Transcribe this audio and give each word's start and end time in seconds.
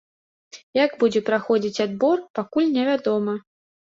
Як 0.77 0.95
будзе 1.03 1.19
праходзіць 1.27 1.83
адбор, 1.85 2.23
пакуль 2.39 2.73
невядома. 2.79 3.37